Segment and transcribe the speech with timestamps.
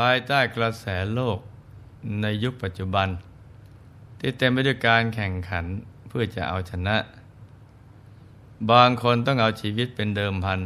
[0.00, 1.38] ภายใต้กระแสโลก
[2.22, 3.08] ในยุคปัจจุบัน
[4.18, 5.64] ที่เต็มไปด้วยการแข่งขัน
[6.08, 6.96] เพื่อจะเอาชนะ
[8.70, 10.60] บางคนต้องเอาชีวิตเป็นเดิมพัน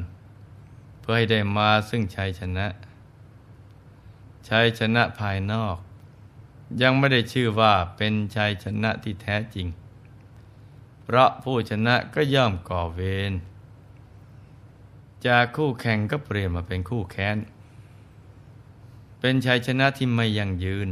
[1.00, 2.66] เพื่อให้ได้มาซึ่งชัยชนะ
[4.48, 5.76] ชัยชนะภายนอก
[6.82, 9.66] ยังไม่ได้ชื่อว่าเป็นชัยชนะที่แท้จริง
[11.04, 13.32] เพราะผู้ชนะก็ย่อมก่อเวร
[15.26, 17.38] จากคู่แข่งก็เปลี่ยนมาเป็นคู่แค้น
[19.20, 20.88] เป็นชัยชนะที่ไม่ยั่งยืน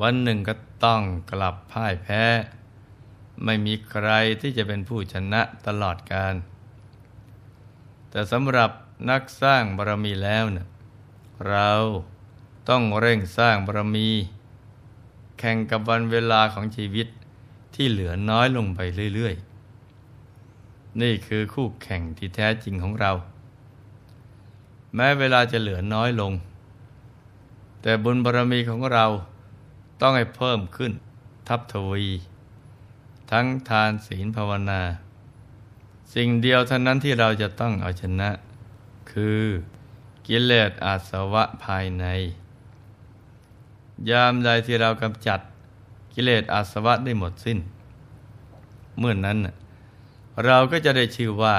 [0.00, 2.24] วันหนึ่งก็ต้องกลับพ่ายแพ้
[3.44, 4.08] ไม่มีใคร
[4.40, 6.34] ที่จะเป็นผู้ชนะตลอดการ
[8.10, 8.70] แต่สำหรับ
[9.10, 10.66] นักสร้างบารมีแล้วเนะ่ย
[11.48, 11.70] เรา
[12.68, 14.08] ต้องเร่งสร้างบารมี
[15.38, 17.08] แข่งกับวันเวลาของชีวิต
[17.74, 18.80] ที่เหลือน้อยลงไป
[19.14, 19.34] เรื่อย
[20.16, 23.12] ๆ นี่คือคู่แข่งที่แท้จริงของเรา
[24.94, 26.32] แม้เวลาจะเหลือน้อยลง
[27.82, 29.04] แต่บุญบารมีของเรา
[30.00, 30.92] ต้องให้เพิ่มขึ้น
[31.48, 32.06] ทับทวี
[33.30, 34.82] ทั้งทานศีลภาวนา
[36.14, 38.30] สิ่งเดียวเท่านั้นที่เราจะต้องเอาชนะ
[39.10, 39.42] คือ
[40.26, 42.04] กิเลสอาสวะภายใน
[44.10, 45.40] ยามใดที่เรากำจัด
[46.14, 47.58] กิเลสอาสวะได้หมดสิ้น
[48.98, 49.38] เมื่อนนั้น
[50.44, 51.56] เราก็จะได้ชื่อว่า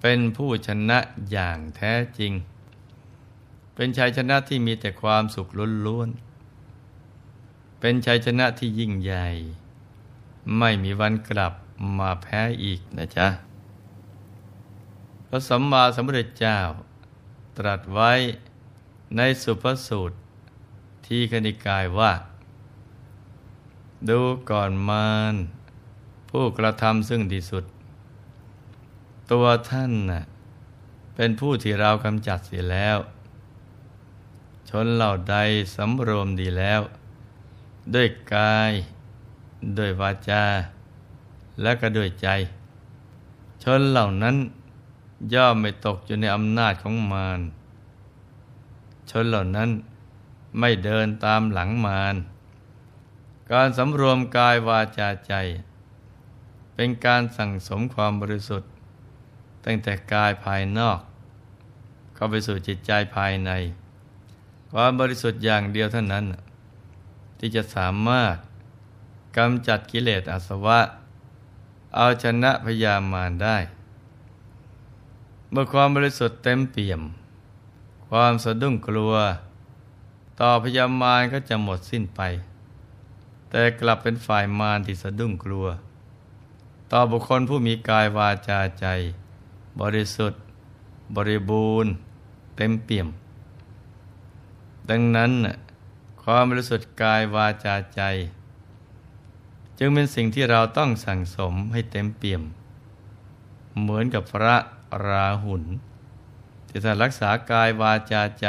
[0.00, 0.98] เป็นผู้ชนะ
[1.30, 2.32] อย่างแท้จริง
[3.76, 5.48] เป็นชัยชนะที่มีแต่ความสุข
[5.86, 9.28] ล้วนๆ เป็นชัยชนะที่ยิ่งใหญ่
[10.58, 11.52] ไม่มีวันกลับ
[11.98, 13.28] มาแพ้อีกนะจ๊ะ
[15.28, 16.58] พระสัมมาสัมพุทธเจ้า
[17.58, 18.12] ตรัสไว้
[19.16, 20.16] ในสุภสูตร
[21.06, 22.12] ที่คณิกายว่า
[24.08, 24.20] ดู
[24.50, 25.34] ก่อนมาร
[26.30, 27.64] ผู้กระทำซึ่งที่สุด
[29.30, 30.22] ตัวท่านน่ะ
[31.14, 32.98] เป็นผู้ที่เรากำจัดเสียแล้ว
[34.70, 35.36] ชนเหล่าใด
[35.74, 36.80] สำรวมดีแล้ว
[37.94, 38.72] ด้วยกาย
[39.78, 40.44] ด้วยวาจา
[41.62, 42.28] และก็ด้วยใจ
[43.62, 44.36] ชนเหล่านั้น
[45.34, 47.40] ย่อมไม่ตกอยู่ในอำนาจของมาร
[49.10, 49.70] ชนเหล่านั้น
[50.58, 52.16] ไม่เดินตามหลังมาร
[53.52, 55.34] การสำรวมกายวาจาใจ
[56.74, 58.70] เป็นการสั่งสมความบริสุทธิ์
[59.64, 60.98] ตั้งแต่กายภายนอก
[62.14, 63.50] เข้าไปสู่จิตใจภายใน
[64.78, 66.24] ความบริสุทธิ์อย่างเดียวเท่านั้น
[67.38, 68.36] ที่จะสามารถ
[69.36, 70.80] กำจัดกิเลสอาสวะ
[71.96, 73.56] เอาชนะพยามารได้
[75.50, 77.02] เมื่อความบริสุทธิ์เต็มเปี่ยม
[78.08, 79.14] ความสะดุ้งกลัว
[80.40, 82.20] ต่อพยามารก็จะหมดสิ้นไป
[83.50, 85.66] แต่กลับเป็นฝ่ายมารที่สะดุ้งกลัว
[86.92, 88.86] ต่อบุคคลผู้มีกายวาจาใจ
[89.80, 90.40] บริสุทธิ์
[91.16, 91.90] บริบูรณ์
[92.58, 93.08] เต็มเปี่ยม
[94.90, 95.32] ดังนั้น
[96.22, 98.02] ความบริสุทธิ์กายวาจาใจ
[99.78, 102.42] จึงเป็นสิ่งที่เราต้องสั่งสมให้เต็มเปี่ยม
[103.80, 104.56] เหมือนกับพระ
[105.06, 105.64] ราหุล
[106.68, 108.48] ที่ท่านรักษากายวาจาใจ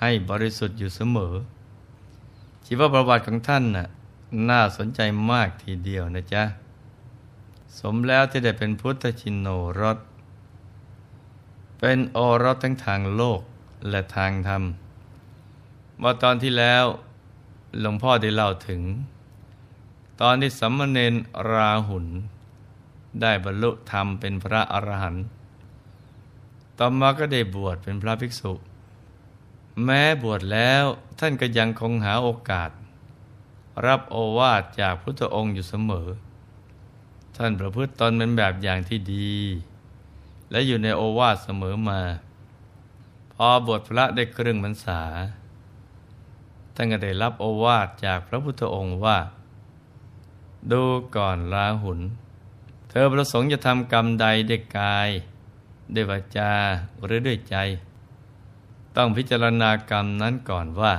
[0.00, 1.34] ให้บริสุทธิ์อยู่เสมอ
[2.66, 3.88] ชีวประวัติของท่านน่ะ
[4.48, 5.00] น่าสนใจ
[5.30, 6.44] มากทีเดียวนะจ๊ะ
[7.78, 9.48] สมแล้วที่ได้เป็นพุทธชินโน
[9.80, 9.98] รส
[11.78, 13.40] เป็นโอรสทั้งทางโลก
[13.88, 14.62] และทางธรรม
[16.02, 16.84] ว่าตอนที่แล้ว
[17.80, 18.82] หลวงพ่อได้เล่าถึง
[20.20, 21.14] ตอนที่สัมมเนน
[21.50, 22.06] ราหุล
[23.20, 25.24] ได้บรรลุธรรมเป็นพระอรหันต์
[26.78, 28.52] ต่อมาก็ได้บวชเป็นพระภิกษุ
[29.84, 30.84] แม้บวชแล้ว
[31.18, 32.70] ท่านก็ยังคงหาโอกาส
[33.86, 36.08] รับโอวาทจากพุทธองค์อยู่เสมอ
[37.36, 39.32] ท่านประพฤติตนเป็นแบบอย่างที่ดี
[40.50, 42.00] และอยู่ในโอวาทเสมอมา
[43.34, 45.00] พอบวชพระได้ครึ่งพรรษา
[46.80, 49.18] ท่านก็ได้รับโอวาทจากพระพุทธองค์ว่า
[50.72, 50.82] ดู
[51.16, 52.00] ก่อนลาหุน
[52.90, 55.08] เธอประสงค์จะทำกรรมใดด้วยกาย
[55.94, 56.52] ด้วยวาจา
[57.04, 57.56] หรือด้วยใจ
[58.96, 60.94] ต้องพิจารณากรรมนั้นก่อนว่า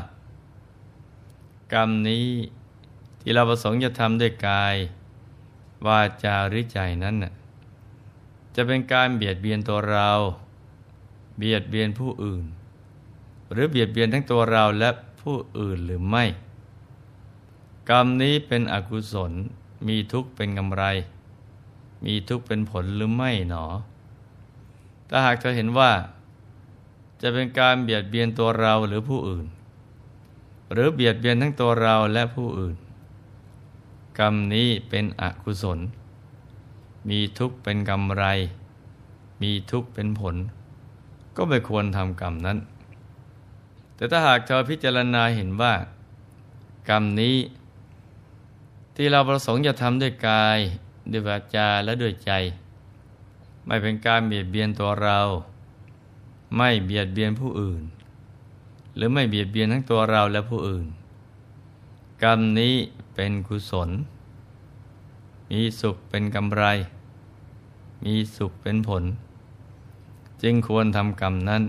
[1.73, 2.27] กรรมนี้
[3.21, 4.75] ที่เราประสงค์จะทำด้วยกาย
[5.87, 7.33] วาจาหรือใจนั้นน่ะ
[8.55, 10.09] จะเป็นการเบียดเบียนตัวเรา
[11.37, 12.43] เบียดเบียนผู้อื่น
[13.51, 14.89] หรือเบียดเบียนทั้งตัวเราและ
[15.21, 16.25] ผู้อื่นหรือไม่
[17.89, 19.31] กรรมนี้เป็นอกุศล
[19.87, 20.83] มีทุกข์เป็นกำไร
[22.05, 23.65] มีทุกข์เป็นผลหรือไม่หนอ
[25.09, 25.91] ถ้าหากเธอเห็นว่า
[27.21, 29.45] จะเป็นการเบียดเบียนตัวเราหรือผู้อื่น
[30.71, 32.75] หรือเบียดเบียนทั้งตัวเราและผู้อื่น
[34.19, 35.79] กรรมนี้เป็นอกุศล
[37.09, 38.23] มีทุกข์เป็นกำไร
[39.41, 40.35] มีทุกข์เป็นผล
[41.35, 42.57] ก็ไม่ควรทำกรรมนั้น
[43.99, 45.73] แต่ถ้าหากเธอพิจารณาเห็นว่า
[46.89, 47.37] กรรมนี้
[48.95, 50.59] ที่เราประสงค์จะทำด้วยกาย
[51.11, 52.31] ด้วยวาจาและด้วยใจ
[53.65, 55.19] ไม่เป็นการเบียดเบียนตัวเรา
[56.55, 57.83] ไม่เบียดเบียนผู้อื่น
[58.95, 60.87] หรือไม่เบียดเบียนทั้งตัวเราและผู้อื่น
[62.23, 62.75] กรรมนี้
[63.13, 63.89] เป็นกุศล
[65.49, 66.63] มีสุขเป็นกำไร
[68.05, 69.03] มีสุขเป็นผล
[70.41, 71.63] จึงควรทำกรรมนั้น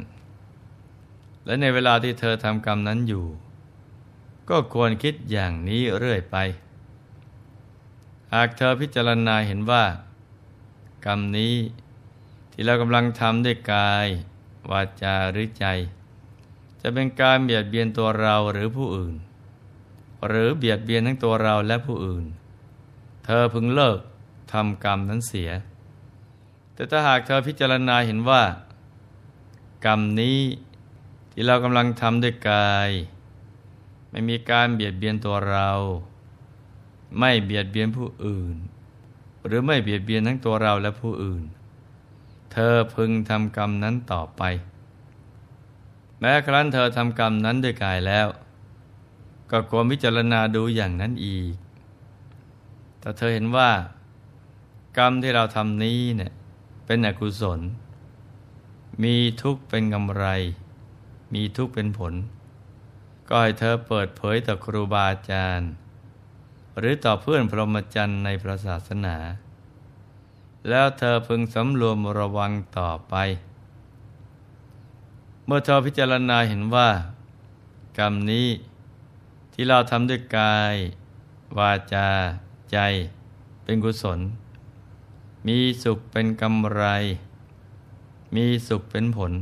[1.45, 3.27] และในเวลาที่เธอทำกรรมนั้นอยู่
[4.51, 6.37] ก็ควรคิดอย่างนี้เรื่อยไป
[8.35, 9.85] หากเธอพิจารณาเห็นว่า
[11.07, 11.55] กรรมนี้
[12.53, 14.09] ที่เรากำลังทำด้วยกาย
[14.71, 15.67] วาจาหรือใจ
[16.81, 19.15] จะเป็นการเบียดเบียนตัวเราหรือผู้อื่น
[20.27, 22.25] หรือเบียดเบียนทั้งตัวเราและผู้อื่น
[23.25, 23.99] เธอพึงเลิก
[24.53, 25.51] ทำกรรมนั้นเสีย
[26.75, 28.43] แต่ถ้าหากเธอพิจารณาเห็นว่า
[29.87, 30.39] กรรมนี้
[31.41, 32.91] ที่เรากำลังทำด้วยกาย
[34.11, 35.71] ไม่มีการเบียดเบียนตัวเรา
[37.19, 38.57] ไม่เบียดเบียนผู้อื่น
[39.47, 41.43] หรือไม่เบียดเบียนทั้งตัวเราและผู้อื่น
[42.53, 44.43] เธอพึงทำกรรมนั้นต่อไป
[46.21, 48.27] แม้ครั้นเธอทำกรรมนั้นด้วยกายแล้ว
[49.51, 51.55] ก็ควรพิจารณาดูอย่างนั้นอีก
[53.01, 53.71] แต่เธอเห็นว่า
[54.99, 56.33] กรรมที่เราทำนี้เนี่ย
[56.87, 57.61] เป็นอกุศล
[59.03, 60.27] มีทุกข์เป็นกำไร
[61.35, 62.15] มีทุกข์เป็นผล
[63.29, 65.71] ก็ให้เธอเปิดเผยต่อครูบาอาจารย์
[66.79, 69.17] หรือต่อเพื่อนพรหมจรรย์ในพระศาสนา
[70.69, 73.15] แล้วเธอพึงสำรวมระวังต่อไป
[75.45, 76.89] เมื่อเธอพิจารณาเห็นว่า
[77.99, 78.49] กรรมนี้
[79.53, 80.77] ที่เราทำด้วยกาย
[81.59, 82.09] วาจา
[82.73, 82.79] ใจ
[83.63, 84.21] เป็นกุศล
[85.47, 86.85] มีสุขเป็นกำไร
[88.35, 89.33] มีสุขเป็นผล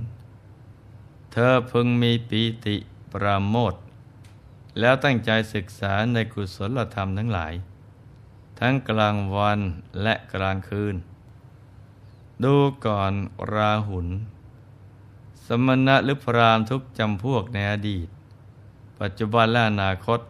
[1.33, 2.77] เธอพึงมีปีติ
[3.13, 3.75] ปราโมท
[4.81, 7.53] แล้วตั้งใจศึกษาในกุศลธรรมทั้งหลาย
[8.61, 9.61] ทั้งกลางวัน
[10.03, 10.95] และกลางคืน
[12.45, 12.55] ดู
[12.87, 13.13] ก่อน
[13.53, 14.09] ราหุล
[15.47, 18.09] สมณะหรือพรามทุกจำพวกในอดีต
[19.01, 20.21] ปัจจุบันและอนาคต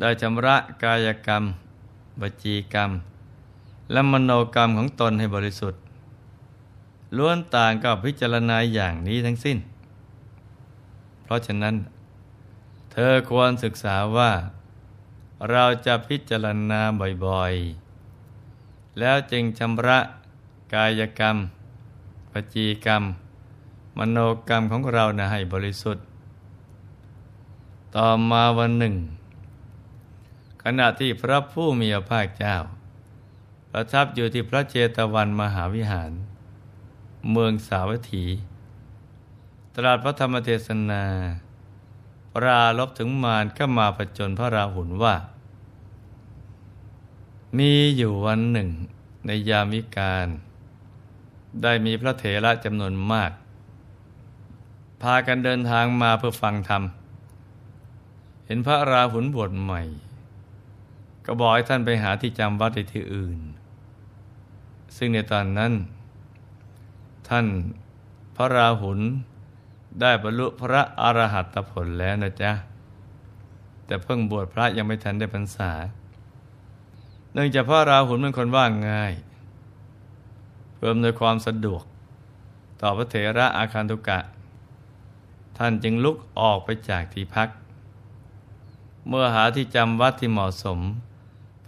[0.00, 1.44] ได้ชำระกายกรรม
[2.20, 2.90] บจีกรรม
[3.92, 5.80] และมโนกรรมของตนให้บริสุทธิ์
[7.16, 9.58] ล้วนต่างกับพิจารณาอย่างนี้ทั้งสิ้น
[11.32, 11.76] ราะฉะนั้น
[12.92, 14.32] เธอควรศึกษาว่า
[15.50, 16.80] เราจะพิจารณา
[17.26, 19.98] บ่อยๆ แล้วจึงชำระ
[20.74, 21.36] กายกรรม
[22.32, 23.02] ปจีกรรม
[23.98, 24.18] มโน
[24.48, 26.04] กรรมของเรานะให้บริสุทธิ์
[27.96, 28.94] ต่อมาวันหนึ่ง
[30.62, 32.56] ขณะที่พระผู้มีพระภาคเจ้า
[33.70, 36.12] ประทับอยู่ที่พระเจตวันมหาวิหาร
[37.30, 38.24] เมืองสาวัตถี
[39.76, 41.04] ตราดพระธรรมเทศนา
[42.34, 45.14] ปราลบถึงมารก็มาประจนพระราหุลว่า
[47.58, 48.68] มีอยู่วันหนึ่ง
[49.26, 50.28] ในยามวิกาล
[51.62, 53.32] ได้มีพระเถระจำนวนมาก
[55.02, 56.82] พากันเดินทางมาเพื่อฟังธรรม
[58.46, 59.82] เห็นพระราหุลบวชใหม่
[61.24, 63.38] ก็บอกให้ท่านไปหาที่จำวัดในที่อื่น
[64.96, 65.72] ซึ่งในตอนนั้น
[67.28, 67.46] ท่าน
[68.36, 69.00] พระราหุล
[70.00, 72.52] ได้บรรลุพระอรหัตผลแล้วนะจ๊ะ
[73.86, 75.70] แต่เพิ่งบวชพระยังไม่ทันได้พรรษา
[77.32, 79.12] เนื่องจากพระราหุลเป็นคนว่างง่าย
[80.76, 81.82] เพิ่มโดยความสะดวก
[82.80, 84.18] ต่อพระเถระอาคารตุกะ
[85.58, 87.48] ท่านจึงลุกออกไปจากที่พัก
[89.08, 90.78] เมื่อหาที่จำวัดที่เหมาะสม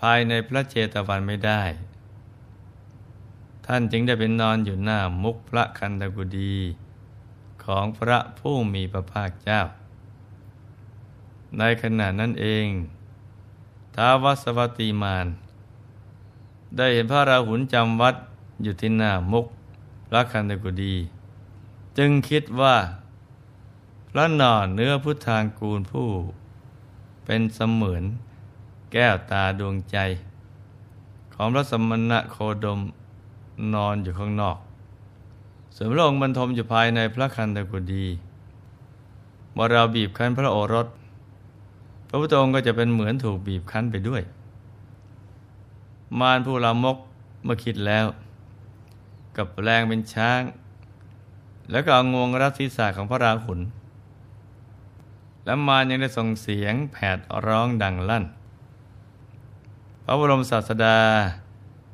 [0.01, 1.63] ภายในพระเจตวันไม่ได้
[3.67, 6.55] ท่านจึงได้เป็นนอนอยู่หน้ามุกพระคันธกุดี
[7.65, 9.61] ของพระผู้มีพระภาคเจ้า
[11.59, 12.67] ในขณะนั้นเอง
[13.95, 15.27] ท้าวสวัติมาน
[16.77, 18.15] ได้เห็นพระราหุลจำวัด
[18.63, 19.47] อยู่ที่หน้ามุก
[20.09, 20.97] พระคันตกุดี
[21.99, 22.77] จึงคิดว่า
[24.11, 26.09] พระนอนเนื้อพุทธางกูลผู้
[27.25, 28.05] เป็นเสมือน
[28.93, 29.97] แก้วตาดวงใจ
[31.35, 32.81] ของพระสมณะโคดม
[33.75, 34.57] นอนอยู่ข้างนอก
[35.77, 38.07] ส่วนพระองค์บรรทมอยู่ภายในพระคันตกุดี
[39.53, 40.87] เมื่อเราบีบคั้นพระโอรส
[42.09, 44.23] พระพุทธองค์ก็จะเป็นเหมือนถูกบีบคั้นไปด้วย
[46.21, 46.97] มารผู้ลามก
[47.45, 48.07] เมื่อคิดแล้ว
[49.37, 50.41] กับแปลงเป็นช้าง
[51.71, 53.61] แล้วก็เอางวงรัดศีรษะของพระราหุล
[55.45, 58.25] และมารยังได้ส่งเสียงแผดร้องดังลั่น
[60.05, 60.99] พระบรมศาสดา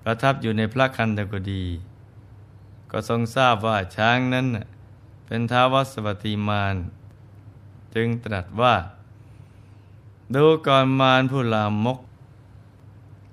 [0.02, 1.64] ประทับอยู่ในพระคันตกุดี
[2.90, 4.47] ก็ทรงทราบว่าช้างนั้น
[5.26, 6.76] เป็นท้าวสวัติมาร
[7.94, 8.75] จึงตรัสว่า
[10.35, 11.99] ดูก่อนมารผู้ลามก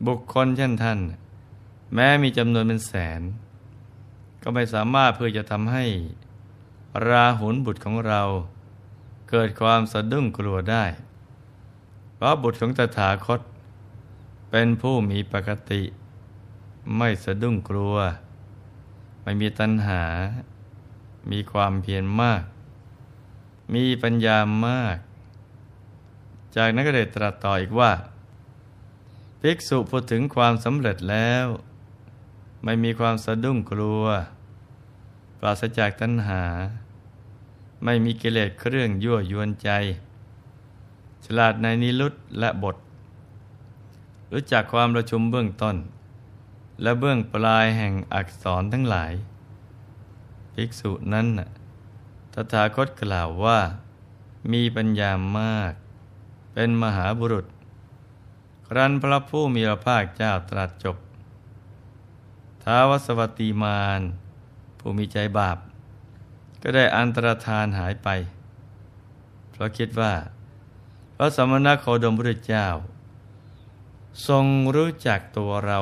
[0.06, 1.00] บุคคลเช่นท่าน
[1.94, 3.22] แม้มีจำนวนเป็นแสน
[4.42, 5.86] ก็ไม่สามารถเพื่อจะทำให้
[7.08, 8.22] ราหุลบุตรของเรา
[9.30, 10.86] เกิดความสะดุ้งกลัวได้
[12.16, 13.42] เพราะบุตรของตถาคต
[14.52, 15.82] เป็นผู้มีปกติ
[16.98, 17.96] ไม่สะดุ้งกลัว
[19.28, 20.04] ไม่มีตัณหา
[21.32, 22.44] มีความเพียรมาก
[23.74, 24.98] มีปัญญามาก
[26.56, 27.92] จากนั้นก็ได้ตรัสต่ออีกว่า
[29.42, 31.46] ภิกษุพูดถึงความสำเร็จแล้ว
[32.64, 34.04] ไม่มีความสะดุ้งกลัว
[35.40, 36.44] ปราศจากตัณหา
[37.84, 39.70] ไม่มีกิเลสเครื่องยั่วยวนใจ
[41.26, 42.76] ฉลาดในนิรุตและบท
[44.32, 45.78] รู้จักความประชุมเบื้องต้น
[46.82, 49.14] และเบื้องปลายแห่งอักษรทั้งหลาย
[50.54, 51.50] ภิกษุนั้นน่ะ
[52.34, 53.60] ตถาคตกล่าวว่า
[54.52, 55.74] มีปัญญามาก
[56.54, 57.46] เป็นมหาบุรุษ
[58.68, 60.98] ครั้นพระผู้มีพระภาคเจ้าตรัสจบ
[62.64, 64.02] ท้าวสวัตีมาน
[64.80, 65.58] ผู้มีใจบาป
[66.62, 68.10] ก็ได้อันตรธานหายไป
[69.52, 70.14] เพราะคิดว่า
[71.16, 72.68] พระสมณโคดมพุทธเจ้า
[74.28, 75.80] ทรงรู้จักตัวเรา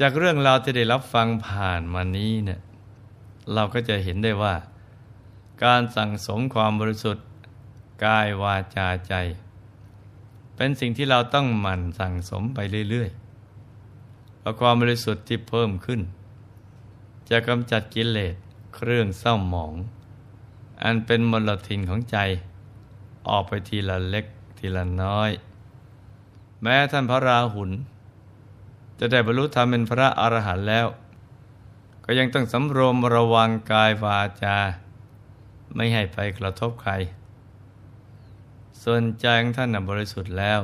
[0.00, 2.60] จากเรื่องราวที่ได้รับฟังผ่านมานี้เนี่ย
[3.54, 4.54] เราก็จะเห็นได้ว่า
[5.64, 7.26] การสั่งสมความบริสุทธิ์
[8.04, 9.14] กายวาจาใจ
[10.56, 12.58] เป็นสิ่งที่เราต้องหมั่นสั่งสมไป
[12.90, 16.00] เรื่อยๆเพราะความบริสุทธิ์ที่เพิ่มขึ้น
[17.30, 18.34] จะกำจัดกิเลส
[18.74, 19.72] เครื่องเศร้าหมอง
[20.82, 22.16] อันเป็นมลทินของใจ
[23.28, 24.26] ออกไปทีละเล็ก
[24.58, 25.30] ทีละน้อย
[26.62, 27.70] แม้ท่านพระราหุล
[29.04, 30.86] จะได้บรรลุธรรมเป็นพระอรหันต์แล้ว
[32.04, 34.56] ก็ยังต้องสำรวมระวังกายวาจา
[35.74, 36.92] ไม่ให้ไปกระทบใคร
[38.82, 40.60] ส่วนใจของท่านบริสุทธิ์แล้ว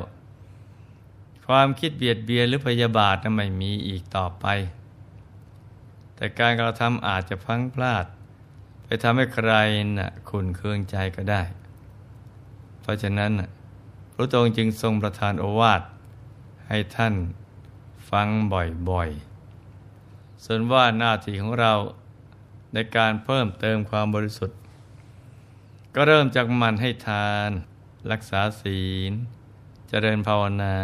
[1.47, 4.47] ความคิดเบียดเบียนหรือพยาบาทนั้นไม่มีอีกต่อไป
[6.14, 8.04] แต่การกระทำอาจจะพังพลาด
[8.85, 9.52] ไปทำให้ใคร
[9.99, 11.42] นะ่ะขุนเคืองใจก็ได้
[12.80, 13.33] เพราะฉะนั้น
[14.14, 15.83] พระองค์จึงทรงประทานโอวาท
[16.68, 17.14] ให้ท่าน
[18.11, 21.75] ฟังบ่อยๆ ส่วนว่าหน้าที่ของเรา
[22.73, 24.59] ในการเพิ่มเติมความบริสุทธิ์
[25.95, 27.50] ก็เริ่มจากมันให้ทาน
[28.11, 29.12] รักษาศีล
[29.88, 30.77] เจริญภาวนา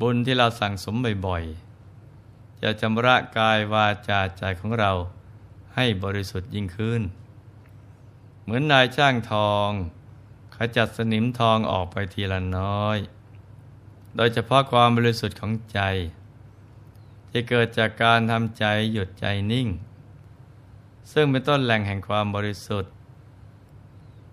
[0.00, 0.96] บุญที่เราสั่งสม
[1.26, 4.92] บ่อยๆ จะชำระกายวาจาใจของเรา
[5.74, 7.02] ให้บริสุทธิ์ยิ่งขึ้น
[8.42, 9.70] เหมือนนายช่างทอง
[10.56, 12.98] ขจัดสนิมทองออกไปทีละน้อย
[14.16, 15.80] โดยเฉพาะความบริสุทธิ์ของใจ
[17.30, 19.68] ที่เกิดจากการทำใจหยุดใจนิ่ง
[21.12, 22.92] ซึ่งเป็นต้นแหล่งแห่งความบริสุทธิ์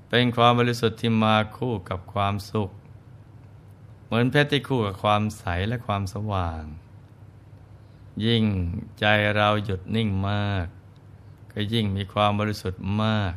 [0.09, 2.71] เป็นความบริสุทธิ์ที่มาคู่กับความสุข
[4.05, 6.63] เหมือนเพชรที่คู่กับความใสและความสว่าง
[8.25, 8.45] ยิ่ง
[8.99, 10.65] ใจเราหยุดนิ่งมาก
[11.51, 13.33] ก็ยิ่งมีความบริสุทธิ์มาก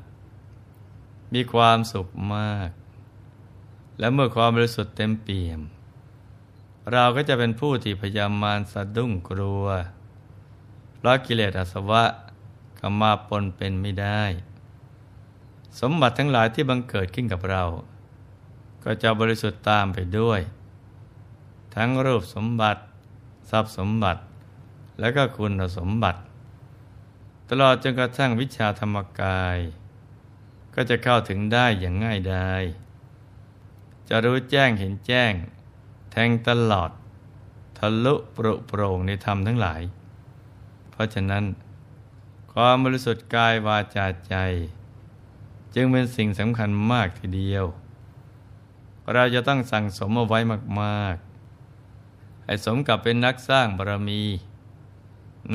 [1.35, 2.71] มีความสุขมาก
[3.99, 5.61] และเมื่อความบริสุทธิ์เต็มเปี่ยม
[6.93, 9.67] เราก็จะเป็นผู้ที่พยายามมารสะดุ้งกลัว
[10.97, 12.05] เพราะกิเลสอาสวะ
[12.79, 14.23] ก็มาปนเป็นไม่ได้
[15.81, 17.65] สมบัติทั้งหลายที่บังเกิดขึ้นกับเรา
[18.85, 20.41] ก็จะบริสุทธิ์ตามไปด้วย
[21.75, 22.81] ทั้งรูปสมบัติ
[23.51, 24.23] ทรัพย์สมบัติ
[25.01, 26.21] และก็คุณสมบัติ
[27.49, 29.59] ตลอดจนกระทั่งวิชาธรรมกาย
[30.75, 32.63] ก็จะเข้าถึงได้อย่างง่ายดาย
[34.09, 35.33] จะรู้แจ้งเห็นแจ้ง
[36.17, 36.91] ทงตลอด
[37.79, 39.83] ทะลุปรุโปร่งในธรรมทั้งหลาย
[40.91, 41.45] เพราะฉะนั้น
[42.53, 44.35] ความบริสุทธิ์กายวาจาใจ
[45.75, 47.65] จึงเป็นสิ่งสำคัญมากทีเดียว
[49.13, 50.39] เราจะต้องสั่งสมเอาไว้
[50.83, 54.23] มากๆ ให้สมกับเป็นนักสร้างบารมี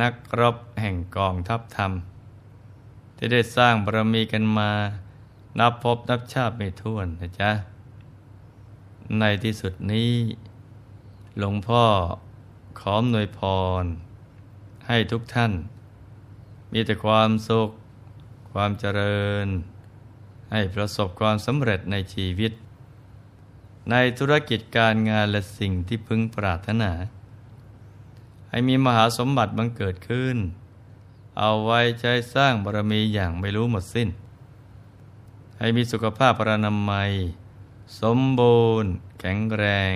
[0.02, 1.92] นักรบแห่งกองทัพธรรม
[3.18, 4.72] ที่ได้สร้างบารมีกันมา
[5.60, 7.52] นับพบนับชาติไม่ถ้วนนะจ๊ะ
[9.20, 10.12] ในที่สุดนี้
[11.40, 11.86] หลวงพ่อ
[12.80, 13.40] ขอมหนวยพ
[13.82, 13.86] ร
[14.88, 15.54] ให้ทุกท่าน
[16.72, 17.70] มีแต่ความสุข
[18.52, 19.48] ความเจริญ
[20.52, 22.52] ให้ประสบความสำเร็จในชีวิต
[23.92, 26.92] ในธุรกิจการงานและสิ่งที่พึงปรารถนา
[28.50, 30.38] ให้มีมหาสมบัติบังเกิดขึ้น
[31.40, 34.10] เอาไว้ใช้สร้างบารมีอย่างไม่รู้หมดสิ้น
[35.60, 37.12] ให้มีสุขภาพประนามัย
[38.02, 39.96] สมบูรณ์ แข็งแรง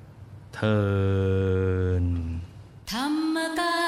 [0.55, 0.79] เทิ
[2.03, 2.05] น
[2.91, 3.80] ธรรมกา